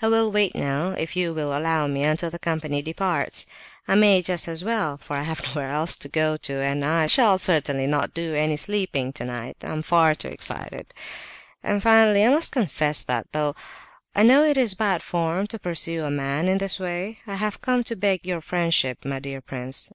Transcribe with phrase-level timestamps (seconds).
[0.00, 3.46] I will wait now, if you will allow me, until the company departs;
[3.88, 7.08] I may just as well, for I have nowhere else to go to, and I
[7.08, 10.94] shall certainly not do any sleeping tonight; I'm far too excited.
[11.64, 13.56] And finally, I must confess that, though
[14.14, 17.60] I know it is bad form to pursue a man in this way, I have
[17.60, 19.90] come to beg your friendship, my dear prince.